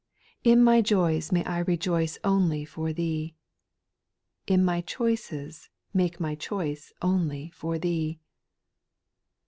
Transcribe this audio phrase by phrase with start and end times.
[0.45, 0.53] '8.
[0.53, 3.35] In my joys may I rejoice Only for Thee.
[4.47, 8.19] In my choices make my choice Only for Thee.